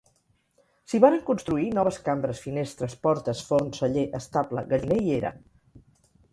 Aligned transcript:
S'hi 0.93 1.01
varen 1.03 1.21
construir 1.27 1.67
noves 1.79 1.99
cambres, 2.09 2.41
finestres, 2.47 2.97
portes, 3.05 3.45
forn, 3.53 3.71
celler, 3.83 4.09
estable, 4.23 4.67
galliner 4.75 5.01
i 5.09 5.17
era. 5.23 5.37